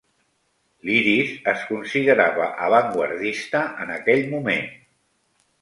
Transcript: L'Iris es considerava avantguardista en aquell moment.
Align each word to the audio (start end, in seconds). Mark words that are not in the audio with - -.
L'Iris 0.87 1.33
es 1.53 1.67
considerava 1.73 2.49
avantguardista 2.69 3.63
en 3.85 3.93
aquell 4.01 4.29
moment. 4.33 4.69